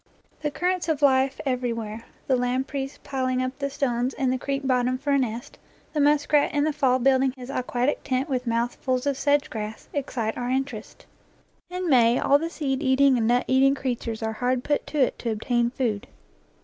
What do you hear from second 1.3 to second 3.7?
everywhere, the lampreys piling up the